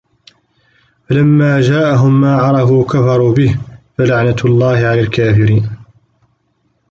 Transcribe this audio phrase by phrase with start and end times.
[1.09, 3.57] فَلَمَّا جَاءَهُمْ مَا عَرَفُوا كَفَرُوا بِهِ ۚ
[3.97, 5.69] فَلَعْنَةُ اللَّهِ عَلَى الْكَافِرِينَ